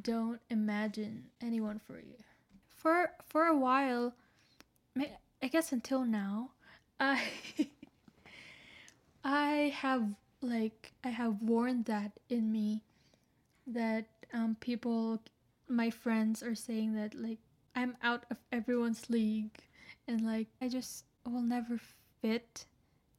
don't 0.00 0.40
imagine 0.50 1.24
anyone 1.40 1.80
for 1.86 1.98
you. 1.98 2.16
For 2.68 3.10
for 3.26 3.46
a 3.46 3.56
while, 3.56 4.14
I 5.42 5.48
guess 5.48 5.72
until 5.72 6.04
now, 6.04 6.50
I 7.00 7.20
I 9.24 9.72
have 9.76 10.14
like 10.40 10.92
I 11.04 11.08
have 11.08 11.42
worn 11.42 11.82
that 11.84 12.12
in 12.28 12.50
me 12.52 12.82
that 13.66 14.06
um 14.32 14.56
people 14.60 15.20
my 15.68 15.90
friends 15.90 16.42
are 16.42 16.54
saying 16.54 16.94
that 16.94 17.14
like 17.14 17.38
I'm 17.74 17.96
out 18.02 18.24
of 18.30 18.36
everyone's 18.52 19.08
league 19.10 19.50
and 20.06 20.24
like 20.24 20.48
I 20.60 20.68
just 20.68 21.04
will 21.26 21.42
never 21.42 21.80
fit 22.20 22.66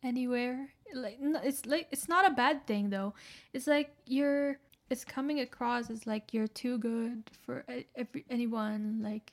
anywhere. 0.03 0.70
Like 0.94 1.18
it's 1.22 1.65
like 1.65 1.88
it's 1.92 2.08
not 2.08 2.25
a 2.25 2.34
bad 2.36 2.65
thing 2.68 2.89
though. 2.89 3.13
It's 3.53 3.68
like 3.68 3.96
you're 4.06 4.60
it's 4.89 5.03
coming 5.03 5.39
across 5.39 5.89
as 5.89 6.06
like 6.06 6.34
you're 6.34 6.48
too 6.48 6.77
good 6.77 7.24
for 7.46 7.65
every 7.96 8.25
anyone 8.30 9.01
like 9.01 9.32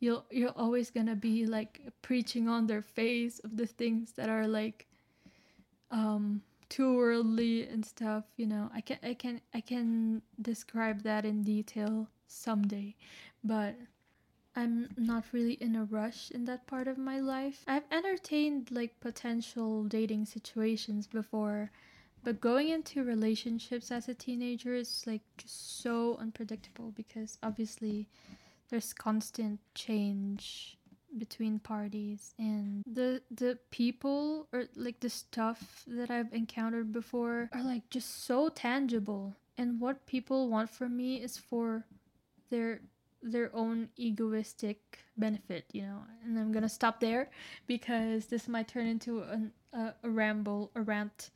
you'll 0.00 0.24
you're 0.30 0.56
always 0.56 0.90
gonna 0.90 1.16
be 1.16 1.46
like 1.46 1.80
preaching 2.02 2.48
on 2.48 2.66
their 2.66 2.82
face 2.82 3.38
of 3.40 3.56
the 3.56 3.66
things 3.66 4.12
that 4.12 4.28
are 4.28 4.46
like 4.46 4.86
um 5.90 6.42
too 6.68 6.96
worldly 6.96 7.66
and 7.68 7.84
stuff 7.84 8.24
you 8.36 8.46
know? 8.46 8.70
I 8.74 8.80
can 8.80 8.98
i 9.02 9.14
can 9.14 9.40
i 9.54 9.60
can 9.60 10.22
describe 10.42 11.02
that 11.02 11.24
in 11.24 11.42
detail 11.42 12.08
someday 12.26 12.96
but 13.44 13.76
i'm 14.56 14.88
not 14.96 15.24
really 15.32 15.54
in 15.54 15.76
a 15.76 15.84
rush 15.84 16.30
in 16.32 16.44
that 16.46 16.66
part 16.66 16.88
of 16.88 16.98
my 16.98 17.20
life. 17.20 17.62
I've 17.68 17.84
entertained 17.92 18.70
like 18.70 18.98
potential 19.00 19.84
dating 19.84 20.26
situations 20.26 21.06
before 21.06 21.70
but 22.24 22.40
going 22.40 22.70
into 22.70 23.04
relationships 23.04 23.92
as 23.92 24.08
a 24.08 24.14
teenager 24.14 24.74
is 24.74 25.04
like 25.06 25.22
just 25.38 25.80
so 25.80 26.16
unpredictable 26.20 26.90
because 26.96 27.38
obviously 27.44 28.08
there's 28.68 28.92
constant 28.92 29.60
change 29.74 30.76
between 31.18 31.58
parties 31.58 32.34
and 32.38 32.82
the 32.86 33.22
the 33.30 33.58
people 33.70 34.48
or 34.52 34.64
like 34.74 35.00
the 35.00 35.08
stuff 35.08 35.82
that 35.86 36.10
I've 36.10 36.32
encountered 36.32 36.92
before 36.92 37.48
are 37.54 37.62
like 37.62 37.88
just 37.90 38.24
so 38.26 38.48
tangible 38.50 39.34
and 39.56 39.80
what 39.80 40.04
people 40.06 40.48
want 40.50 40.68
from 40.68 40.96
me 40.96 41.16
is 41.16 41.38
for 41.38 41.86
their 42.50 42.80
their 43.22 43.50
own 43.54 43.88
egoistic 43.96 44.98
benefit 45.16 45.64
you 45.72 45.82
know 45.82 46.04
and 46.22 46.38
i'm 46.38 46.52
gonna 46.52 46.68
stop 46.68 47.00
there 47.00 47.30
because 47.66 48.26
this 48.26 48.46
might 48.46 48.68
turn 48.68 48.86
into 48.86 49.22
an, 49.22 49.50
a, 49.72 49.94
a 50.04 50.10
ramble 50.10 50.70
a 50.76 50.82
rant 50.82 51.30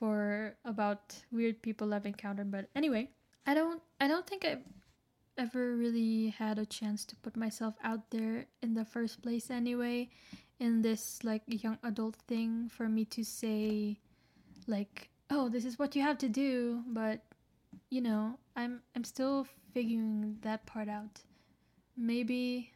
for 0.00 0.56
about 0.64 1.14
weird 1.30 1.60
people 1.60 1.92
I've 1.92 2.06
encountered. 2.06 2.50
But 2.50 2.68
anyway, 2.74 3.10
I 3.46 3.54
don't 3.54 3.82
I 4.00 4.08
don't 4.08 4.26
think 4.26 4.44
I've 4.44 4.64
ever 5.40 5.74
really 5.74 6.28
had 6.28 6.58
a 6.58 6.66
chance 6.66 7.04
to 7.06 7.16
put 7.16 7.36
myself 7.36 7.74
out 7.82 8.10
there 8.10 8.44
in 8.62 8.74
the 8.74 8.84
first 8.84 9.22
place 9.22 9.50
anyway 9.50 10.08
in 10.58 10.82
this 10.82 11.24
like 11.24 11.42
young 11.46 11.78
adult 11.82 12.16
thing 12.28 12.68
for 12.68 12.88
me 12.88 13.04
to 13.06 13.24
say 13.24 13.98
like 14.66 15.08
oh 15.30 15.48
this 15.48 15.64
is 15.64 15.78
what 15.78 15.96
you 15.96 16.02
have 16.02 16.18
to 16.18 16.28
do 16.28 16.82
but 16.88 17.24
you 17.88 18.02
know 18.02 18.38
i'm 18.56 18.80
i'm 18.94 19.04
still 19.04 19.46
figuring 19.72 20.36
that 20.42 20.66
part 20.66 20.88
out. 20.88 21.22
Maybe 21.96 22.72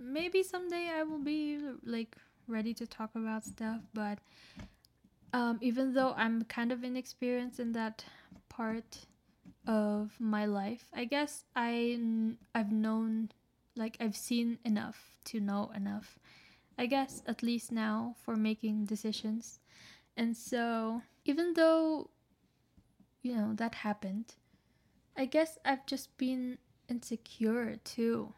maybe 0.00 0.42
someday 0.42 0.88
i 0.96 1.02
will 1.02 1.18
be 1.18 1.58
like 1.84 2.16
ready 2.46 2.72
to 2.74 2.86
talk 2.86 3.10
about 3.14 3.44
stuff 3.44 3.80
but 3.92 4.18
um, 5.32 5.58
even 5.60 5.94
though 5.94 6.14
I'm 6.16 6.42
kind 6.44 6.72
of 6.72 6.82
inexperienced 6.82 7.60
in 7.60 7.72
that 7.72 8.04
part 8.48 9.06
of 9.70 10.10
my 10.18 10.46
life, 10.46 10.90
I 10.92 11.04
guess 11.04 11.44
I 11.54 11.96
I've 12.52 12.72
known 12.72 13.30
like 13.76 13.96
I've 14.00 14.16
seen 14.16 14.58
enough 14.64 15.16
to 15.26 15.38
know 15.38 15.70
enough. 15.76 16.18
I 16.76 16.86
guess 16.86 17.22
at 17.26 17.42
least 17.42 17.70
now 17.70 18.16
for 18.24 18.34
making 18.34 18.86
decisions. 18.86 19.60
And 20.16 20.36
so 20.36 21.02
even 21.24 21.54
though 21.54 22.10
you 23.22 23.36
know 23.36 23.54
that 23.54 23.76
happened, 23.76 24.34
I 25.16 25.26
guess 25.26 25.56
I've 25.64 25.86
just 25.86 26.16
been 26.18 26.58
insecure 26.88 27.76
too. 27.84 28.34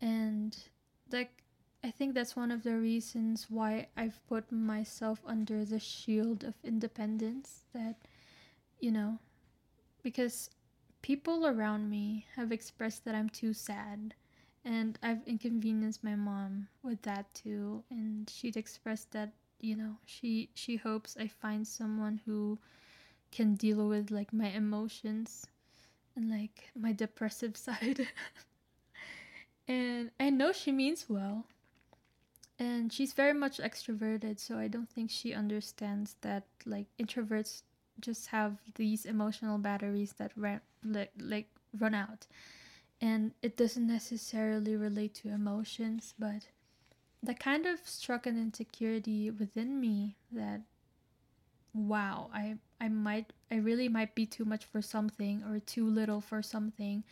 And 0.00 0.58
like 1.12 1.44
I 1.84 1.92
think 1.92 2.14
that's 2.14 2.34
one 2.34 2.50
of 2.50 2.64
the 2.64 2.76
reasons 2.76 3.46
why 3.48 3.86
I've 3.96 4.18
put 4.26 4.50
myself 4.50 5.20
under 5.24 5.64
the 5.64 5.78
shield 5.78 6.42
of 6.42 6.54
independence 6.64 7.62
that 7.72 7.94
you 8.80 8.90
know 8.90 9.20
because 10.02 10.50
people 11.02 11.46
around 11.46 11.88
me 11.90 12.26
have 12.36 12.52
expressed 12.52 13.04
that 13.04 13.14
I'm 13.14 13.28
too 13.28 13.52
sad 13.52 14.14
and 14.64 14.98
I've 15.02 15.26
inconvenienced 15.26 16.04
my 16.04 16.14
mom 16.14 16.68
with 16.82 17.02
that 17.02 17.32
too 17.34 17.82
and 17.90 18.28
she'd 18.28 18.56
expressed 18.56 19.12
that 19.12 19.32
you 19.60 19.76
know 19.76 19.96
she 20.04 20.50
she 20.54 20.76
hopes 20.76 21.16
I 21.18 21.28
find 21.28 21.66
someone 21.66 22.20
who 22.26 22.58
can 23.32 23.54
deal 23.54 23.88
with 23.88 24.10
like 24.10 24.32
my 24.32 24.48
emotions 24.48 25.46
and 26.16 26.30
like 26.30 26.70
my 26.78 26.92
depressive 26.92 27.56
side. 27.66 28.08
And 29.68 30.10
I 30.18 30.30
know 30.30 30.50
she 30.52 30.72
means 30.72 31.06
well 31.08 31.46
and 32.58 32.92
she's 32.92 33.12
very 33.12 33.32
much 33.32 33.58
extroverted 33.58 34.38
so 34.38 34.58
I 34.58 34.68
don't 34.68 34.88
think 34.88 35.10
she 35.10 35.32
understands 35.32 36.16
that 36.20 36.44
like 36.66 36.86
introverts 36.98 37.62
just 38.00 38.28
have 38.28 38.56
these 38.76 39.04
emotional 39.06 39.58
batteries 39.58 40.14
that 40.18 40.32
ran, 40.36 40.60
like, 40.84 41.12
like 41.18 41.48
run 41.78 41.94
out. 41.94 42.26
And 43.00 43.32
it 43.42 43.56
doesn't 43.56 43.86
necessarily 43.86 44.76
relate 44.76 45.14
to 45.16 45.28
emotions 45.30 46.14
but 46.18 46.48
that 47.22 47.38
kind 47.38 47.66
of 47.66 47.80
struck 47.84 48.26
an 48.26 48.38
insecurity 48.38 49.30
within 49.30 49.80
me 49.80 50.16
that 50.32 50.60
wow 51.74 52.30
i 52.34 52.56
i 52.80 52.88
might 52.88 53.32
i 53.50 53.56
really 53.56 53.88
might 53.88 54.14
be 54.14 54.26
too 54.26 54.44
much 54.44 54.64
for 54.64 54.82
something 54.82 55.42
or 55.44 55.60
too 55.60 55.86
little 55.88 56.20
for 56.20 56.42
something. 56.42 57.04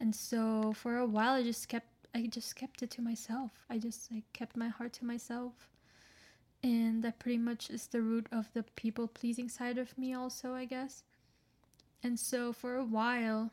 And 0.00 0.14
so 0.14 0.72
for 0.72 0.98
a 0.98 1.06
while 1.06 1.34
i 1.34 1.42
just 1.42 1.68
kept 1.68 1.86
i 2.14 2.26
just 2.26 2.56
kept 2.56 2.82
it 2.82 2.90
to 2.92 3.02
myself. 3.02 3.52
I 3.70 3.78
just 3.78 4.10
like 4.12 4.24
kept 4.32 4.56
my 4.56 4.68
heart 4.68 4.92
to 4.94 5.04
myself 5.04 5.52
and 6.62 7.02
that 7.02 7.18
pretty 7.18 7.38
much 7.38 7.70
is 7.70 7.86
the 7.88 8.00
root 8.00 8.26
of 8.30 8.52
the 8.54 8.62
people 8.76 9.08
pleasing 9.08 9.48
side 9.48 9.78
of 9.78 9.96
me 9.98 10.14
also 10.14 10.54
i 10.54 10.64
guess 10.64 11.02
and 12.02 12.18
so 12.18 12.52
for 12.52 12.76
a 12.76 12.84
while 12.84 13.50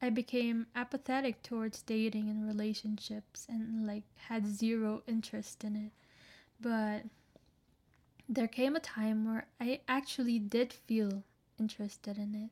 I 0.00 0.10
became 0.10 0.66
apathetic 0.74 1.42
towards 1.42 1.82
dating 1.82 2.28
and 2.28 2.46
relationships 2.46 3.46
and 3.48 3.86
like 3.86 4.04
had 4.28 4.46
zero 4.46 5.02
interest 5.06 5.64
in 5.64 5.74
it. 5.74 5.92
But 6.60 7.04
there 8.28 8.48
came 8.48 8.76
a 8.76 8.80
time 8.80 9.24
where 9.24 9.46
I 9.60 9.80
actually 9.88 10.38
did 10.38 10.72
feel 10.72 11.22
interested 11.58 12.18
in 12.18 12.34
it. 12.34 12.50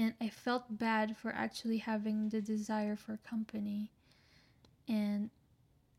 And 0.00 0.14
I 0.20 0.28
felt 0.28 0.78
bad 0.78 1.16
for 1.16 1.32
actually 1.32 1.78
having 1.78 2.28
the 2.28 2.40
desire 2.40 2.96
for 2.96 3.18
company. 3.18 3.90
And 4.86 5.30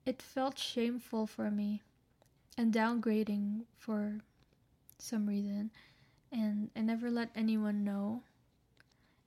it 0.05 0.21
felt 0.21 0.57
shameful 0.57 1.27
for 1.27 1.49
me 1.49 1.81
and 2.57 2.73
downgrading 2.73 3.63
for 3.77 4.19
some 4.97 5.27
reason. 5.27 5.71
And 6.31 6.69
I 6.75 6.81
never 6.81 7.11
let 7.11 7.29
anyone 7.35 7.83
know 7.83 8.23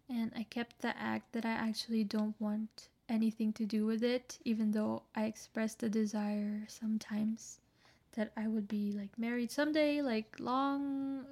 and 0.08 0.32
I 0.36 0.44
kept 0.44 0.80
the 0.80 0.96
act 0.98 1.32
that 1.32 1.44
I 1.44 1.50
actually 1.52 2.04
don't 2.04 2.38
want 2.40 2.88
anything 3.08 3.52
to 3.54 3.66
do 3.66 3.86
with 3.86 4.02
it, 4.02 4.38
even 4.44 4.70
though 4.72 5.02
I 5.14 5.24
expressed 5.24 5.80
the 5.80 5.88
desire 5.88 6.64
sometimes 6.68 7.58
that 8.12 8.32
I 8.36 8.46
would 8.48 8.68
be 8.68 8.92
like 8.92 9.18
married 9.18 9.50
someday, 9.50 10.02
like 10.02 10.36
long 10.38 11.26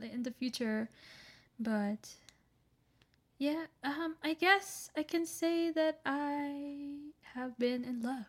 in 0.00 0.22
the 0.22 0.30
future. 0.30 0.90
But 1.58 2.10
yeah, 3.38 3.66
um, 3.82 4.16
I 4.22 4.34
guess 4.34 4.90
I 4.96 5.02
can 5.02 5.26
say 5.26 5.70
that 5.70 6.00
I 6.06 6.96
have 7.34 7.58
been 7.58 7.84
in 7.84 8.02
love. 8.02 8.26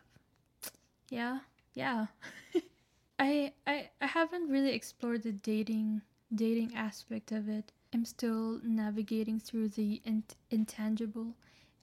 Yeah, 1.10 1.40
yeah. 1.74 2.06
I 3.18 3.52
I 3.66 3.90
I 4.00 4.06
haven't 4.06 4.48
really 4.48 4.72
explored 4.72 5.22
the 5.22 5.32
dating 5.32 6.02
dating 6.34 6.74
aspect 6.74 7.32
of 7.32 7.48
it. 7.48 7.72
I'm 7.92 8.04
still 8.04 8.60
navigating 8.64 9.38
through 9.38 9.68
the 9.70 10.00
in- 10.04 10.24
intangible 10.50 11.34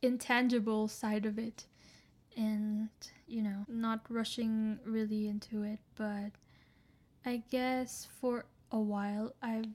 intangible 0.01 0.87
side 0.87 1.25
of 1.25 1.37
it. 1.39 1.65
And 2.37 2.89
you 3.27 3.41
know 3.41 3.65
not 3.67 4.05
rushing 4.09 4.79
really 4.85 5.27
into 5.27 5.63
it 5.63 5.79
but 5.95 6.31
I 7.25 7.43
guess 7.49 8.07
for 8.19 8.45
a 8.71 8.79
while 8.79 9.33
I've 9.41 9.65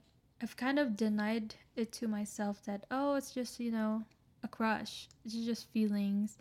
I've 0.41 0.55
kind 0.57 0.79
of 0.79 0.95
denied 0.97 1.55
it 1.75 1.91
to 1.93 2.07
myself 2.07 2.63
that 2.65 2.85
oh 2.91 3.15
it's 3.15 3.31
just 3.31 3.59
you 3.59 3.71
know 3.71 4.03
a 4.43 4.47
crush. 4.47 5.07
It's 5.25 5.33
just 5.35 5.69
feelings 5.71 6.37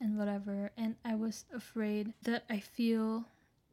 and 0.00 0.18
whatever. 0.18 0.72
And 0.76 0.96
I 1.04 1.14
was 1.14 1.44
afraid 1.54 2.12
that 2.22 2.44
I 2.50 2.60
feel 2.60 3.26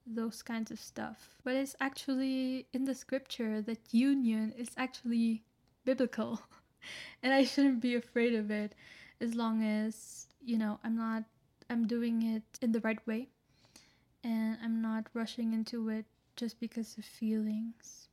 those 0.05 0.41
kinds 0.41 0.71
of 0.71 0.79
stuff 0.79 1.35
but 1.43 1.55
it's 1.55 1.75
actually 1.79 2.67
in 2.73 2.85
the 2.85 2.95
scripture 2.95 3.61
that 3.61 3.79
union 3.91 4.53
is 4.57 4.69
actually 4.77 5.43
biblical 5.85 6.41
and 7.23 7.33
I 7.33 7.43
shouldn't 7.43 7.79
be 7.81 7.95
afraid 7.95 8.33
of 8.35 8.51
it 8.51 8.73
as 9.21 9.35
long 9.35 9.63
as, 9.63 10.27
you 10.43 10.57
know, 10.57 10.79
I'm 10.83 10.95
not 10.95 11.23
I'm 11.69 11.87
doing 11.87 12.21
it 12.21 12.43
in 12.61 12.71
the 12.71 12.81
right 12.81 12.99
way 13.07 13.29
and 14.23 14.57
I'm 14.63 14.81
not 14.81 15.07
rushing 15.13 15.53
into 15.53 15.89
it 15.89 16.05
just 16.35 16.59
because 16.59 16.97
of 16.97 17.05
feelings. 17.05 18.09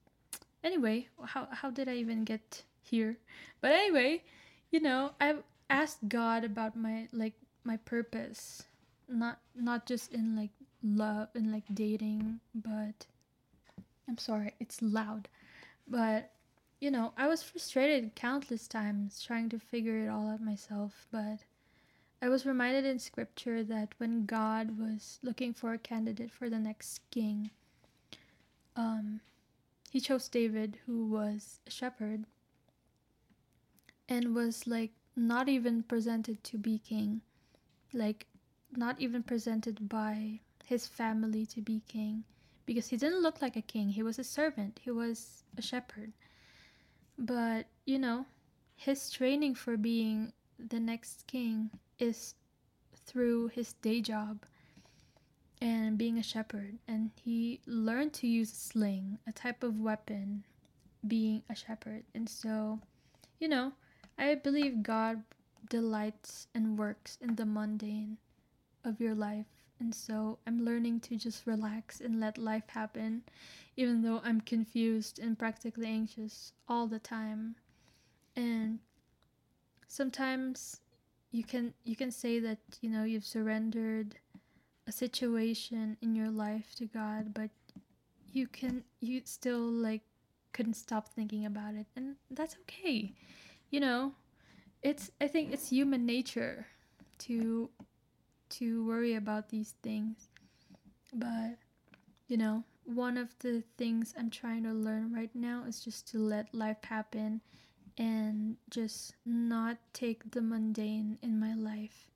Anyway, 0.62 1.08
how 1.24 1.48
how 1.50 1.70
did 1.70 1.88
I 1.88 1.94
even 1.94 2.24
get 2.24 2.62
here? 2.82 3.18
But 3.60 3.72
anyway, 3.72 4.22
you 4.70 4.80
know, 4.80 5.12
I've 5.20 5.42
asked 5.68 6.08
God 6.08 6.44
about 6.44 6.76
my 6.76 7.08
like 7.12 7.34
my 7.64 7.76
purpose. 7.78 8.62
Not 9.08 9.40
not 9.54 9.86
just 9.86 10.12
in 10.12 10.36
like 10.36 10.50
love 10.82 11.28
and 11.34 11.52
like 11.52 11.64
dating, 11.72 12.40
but 12.54 13.06
I'm 14.08 14.18
sorry, 14.18 14.54
it's 14.60 14.82
loud. 14.82 15.28
But 15.86 16.32
you 16.80 16.90
know, 16.90 17.12
I 17.16 17.28
was 17.28 17.42
frustrated 17.42 18.14
countless 18.14 18.66
times 18.66 19.22
trying 19.22 19.50
to 19.50 19.58
figure 19.58 19.98
it 19.98 20.08
all 20.08 20.28
out 20.28 20.40
myself, 20.40 21.06
but 21.12 21.40
I 22.22 22.28
was 22.28 22.46
reminded 22.46 22.84
in 22.84 22.98
scripture 22.98 23.62
that 23.64 23.94
when 23.98 24.26
God 24.26 24.78
was 24.78 25.18
looking 25.22 25.52
for 25.52 25.72
a 25.72 25.78
candidate 25.78 26.30
for 26.30 26.48
the 26.48 26.58
next 26.58 27.00
king, 27.10 27.50
um, 28.76 29.20
he 29.90 30.00
chose 30.00 30.28
David, 30.28 30.78
who 30.86 31.06
was 31.06 31.60
a 31.66 31.70
shepherd 31.70 32.24
and 34.08 34.34
was 34.34 34.66
like 34.66 34.92
not 35.16 35.48
even 35.48 35.82
presented 35.82 36.42
to 36.44 36.58
be 36.58 36.78
king, 36.78 37.20
like 37.92 38.26
not 38.74 39.00
even 39.00 39.22
presented 39.22 39.88
by 39.88 40.40
his 40.70 40.86
family 40.86 41.44
to 41.44 41.60
be 41.60 41.82
king 41.88 42.22
because 42.64 42.86
he 42.86 42.96
didn't 42.96 43.22
look 43.22 43.42
like 43.42 43.56
a 43.56 43.60
king. 43.60 43.88
He 43.88 44.04
was 44.04 44.20
a 44.20 44.24
servant, 44.24 44.78
he 44.80 44.92
was 44.92 45.42
a 45.58 45.62
shepherd. 45.62 46.12
But, 47.18 47.66
you 47.84 47.98
know, 47.98 48.24
his 48.76 49.10
training 49.10 49.56
for 49.56 49.76
being 49.76 50.32
the 50.58 50.78
next 50.78 51.26
king 51.26 51.70
is 51.98 52.36
through 53.04 53.48
his 53.48 53.72
day 53.82 54.00
job 54.00 54.46
and 55.60 55.98
being 55.98 56.18
a 56.18 56.22
shepherd. 56.22 56.78
And 56.86 57.10
he 57.20 57.60
learned 57.66 58.12
to 58.22 58.28
use 58.28 58.52
a 58.52 58.54
sling, 58.54 59.18
a 59.26 59.32
type 59.32 59.64
of 59.64 59.80
weapon, 59.80 60.44
being 61.04 61.42
a 61.50 61.56
shepherd. 61.56 62.04
And 62.14 62.28
so, 62.28 62.78
you 63.40 63.48
know, 63.48 63.72
I 64.16 64.36
believe 64.36 64.84
God 64.84 65.24
delights 65.68 66.46
and 66.54 66.78
works 66.78 67.18
in 67.20 67.34
the 67.34 67.44
mundane 67.44 68.18
of 68.84 69.00
your 69.00 69.16
life. 69.16 69.59
And 69.80 69.94
so 69.94 70.38
I'm 70.46 70.64
learning 70.64 71.00
to 71.00 71.16
just 71.16 71.46
relax 71.46 72.00
and 72.00 72.20
let 72.20 72.38
life 72.38 72.68
happen 72.68 73.22
even 73.76 74.02
though 74.02 74.20
I'm 74.22 74.42
confused 74.42 75.18
and 75.18 75.38
practically 75.38 75.86
anxious 75.86 76.52
all 76.68 76.86
the 76.86 76.98
time. 76.98 77.56
And 78.36 78.78
sometimes 79.88 80.80
you 81.30 81.44
can 81.44 81.72
you 81.84 81.96
can 81.96 82.10
say 82.10 82.40
that, 82.40 82.58
you 82.80 82.90
know, 82.90 83.04
you've 83.04 83.24
surrendered 83.24 84.16
a 84.86 84.92
situation 84.92 85.96
in 86.02 86.14
your 86.14 86.30
life 86.30 86.74
to 86.76 86.86
God, 86.86 87.32
but 87.32 87.50
you 88.32 88.46
can 88.46 88.84
you 89.00 89.22
still 89.24 89.60
like 89.60 90.02
couldn't 90.52 90.74
stop 90.74 91.08
thinking 91.08 91.46
about 91.46 91.74
it 91.74 91.86
and 91.96 92.16
that's 92.30 92.56
okay. 92.62 93.14
You 93.70 93.80
know, 93.80 94.12
it's 94.82 95.10
I 95.20 95.28
think 95.28 95.52
it's 95.52 95.70
human 95.70 96.04
nature 96.04 96.66
to 97.20 97.70
to 98.50 98.86
worry 98.86 99.14
about 99.14 99.48
these 99.48 99.74
things. 99.82 100.28
But 101.12 101.58
you 102.28 102.36
know, 102.36 102.64
one 102.84 103.16
of 103.16 103.34
the 103.40 103.62
things 103.76 104.14
I'm 104.18 104.30
trying 104.30 104.62
to 104.64 104.72
learn 104.72 105.12
right 105.12 105.34
now 105.34 105.64
is 105.66 105.80
just 105.80 106.08
to 106.12 106.18
let 106.18 106.54
life 106.54 106.82
happen 106.84 107.40
and 107.98 108.56
just 108.70 109.14
not 109.26 109.78
take 109.92 110.30
the 110.30 110.40
mundane 110.40 111.18
in 111.22 111.38
my 111.38 111.54
life 111.54 112.08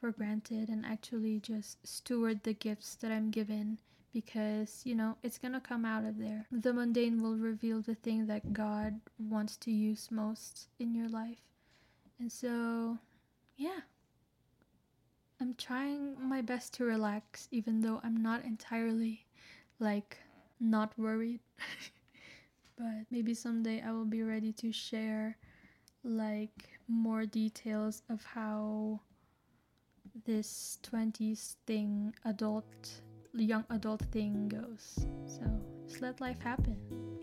for 0.00 0.10
granted 0.12 0.68
and 0.68 0.84
actually 0.84 1.40
just 1.40 1.86
steward 1.86 2.42
the 2.42 2.52
gifts 2.52 2.96
that 2.96 3.10
I'm 3.10 3.30
given 3.30 3.78
because 4.12 4.80
you 4.84 4.94
know 4.94 5.16
it's 5.22 5.38
gonna 5.38 5.60
come 5.60 5.84
out 5.84 6.04
of 6.04 6.18
there. 6.18 6.46
The 6.50 6.72
mundane 6.72 7.22
will 7.22 7.36
reveal 7.36 7.82
the 7.82 7.94
thing 7.94 8.26
that 8.26 8.52
God 8.52 9.00
wants 9.18 9.56
to 9.58 9.70
use 9.70 10.08
most 10.10 10.68
in 10.78 10.94
your 10.94 11.08
life. 11.08 11.40
And 12.18 12.32
so, 12.32 12.98
yeah. 13.56 13.80
I'm 15.40 15.54
trying 15.54 16.16
my 16.20 16.40
best 16.40 16.74
to 16.74 16.84
relax, 16.84 17.48
even 17.50 17.80
though 17.80 18.00
I'm 18.02 18.16
not 18.16 18.44
entirely 18.44 19.26
like 19.78 20.18
not 20.60 20.92
worried. 20.98 21.40
but 22.78 23.04
maybe 23.10 23.34
someday 23.34 23.82
I 23.82 23.92
will 23.92 24.04
be 24.06 24.22
ready 24.22 24.52
to 24.52 24.72
share 24.72 25.36
like 26.04 26.70
more 26.88 27.26
details 27.26 28.02
of 28.08 28.24
how 28.24 29.00
this 30.24 30.78
20s 30.82 31.56
thing, 31.66 32.14
adult, 32.24 33.02
young 33.34 33.64
adult 33.70 34.02
thing 34.12 34.48
goes. 34.48 35.06
So 35.26 35.42
just 35.86 36.00
let 36.00 36.20
life 36.20 36.40
happen. 36.40 37.15